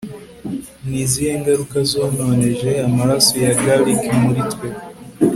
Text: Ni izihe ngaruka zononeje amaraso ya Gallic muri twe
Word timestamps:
Ni 0.87 0.97
izihe 1.05 1.31
ngaruka 1.39 1.77
zononeje 1.91 2.69
amaraso 2.87 3.33
ya 3.45 3.53
Gallic 3.63 4.01
muri 4.23 4.41
twe 4.51 4.67